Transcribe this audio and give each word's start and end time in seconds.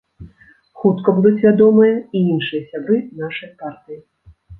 Хутка 0.83 1.13
будуць 1.17 1.39
вядомыя 1.43 1.99
і 2.19 2.21
іншыя 2.37 2.61
сябры 2.71 2.97
нашай 3.21 3.53
партыі. 3.61 4.01